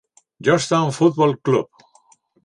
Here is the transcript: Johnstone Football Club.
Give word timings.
Johnstone 0.45 0.91
Football 0.93 1.35
Club. 1.45 1.67